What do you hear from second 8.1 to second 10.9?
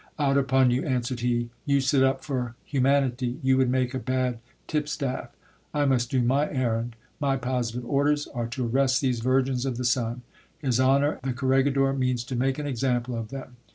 are to arrest these virgins of the sun; his